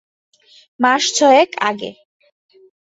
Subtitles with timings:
[0.79, 1.91] মাস ছয়েক আগে।